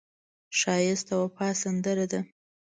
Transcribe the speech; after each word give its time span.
ښایست 0.59 1.05
د 1.07 1.09
وفا 1.23 1.49
سندره 1.61 2.05
ده 2.11 2.19